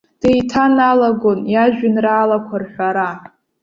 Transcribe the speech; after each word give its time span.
Деиҭаналагон 0.21 1.39
иажәеинраалақәа 1.53 2.55
рҳәара. 2.61 3.09